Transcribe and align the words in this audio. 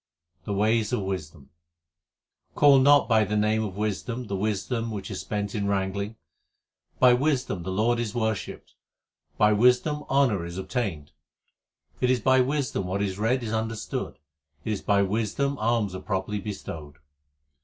The 0.45 0.53
ways 0.55 0.91
of 0.93 1.01
wisdom: 1.03 1.51
Call 2.55 2.79
not 2.79 3.07
by 3.07 3.23
the 3.23 3.37
name 3.37 3.63
of 3.63 3.77
wisdom 3.77 4.25
the 4.25 4.35
wisdom 4.35 4.89
which 4.89 5.11
is 5.11 5.19
spent 5.21 5.53
in 5.53 5.67
wrangling. 5.67 6.15
By 6.97 7.13
wisdom 7.13 7.61
the 7.61 7.69
Lord 7.71 7.99
is 7.99 8.15
worshipped; 8.15 8.73
by 9.37 9.53
wisdom 9.53 10.01
honour 10.09 10.43
is 10.43 10.57
obtained. 10.57 11.11
It 11.99 12.09
is 12.09 12.19
by 12.19 12.41
wisdom 12.41 12.87
what 12.87 13.03
is 13.03 13.19
read 13.19 13.43
is 13.43 13.53
understood, 13.53 14.17
it 14.65 14.73
is 14.73 14.81
by 14.81 15.03
wisdom 15.03 15.55
alms 15.59 15.93
are 15.93 16.01
properly 16.01 16.39
bestowed. 16.39 16.95